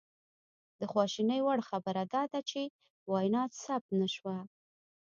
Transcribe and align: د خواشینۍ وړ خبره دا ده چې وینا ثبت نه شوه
د 0.79 0.81
خواشینۍ 0.91 1.39
وړ 1.43 1.59
خبره 1.69 2.03
دا 2.13 2.23
ده 2.31 2.39
چې 2.49 2.61
وینا 3.11 3.43
ثبت 3.63 3.89
نه 3.99 4.07
شوه 4.15 4.37